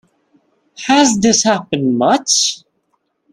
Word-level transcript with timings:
Has 0.87 1.19
this 1.19 1.43
happened 1.43 1.99
much? 1.99 2.63